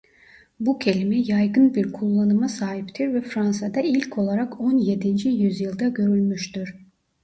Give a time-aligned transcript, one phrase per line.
[0.59, 6.75] Bu kelime yaygın bir kullanıma sahiptir ve Fransa'da ilk olarak on yedinci yüzyılda görülmüştür.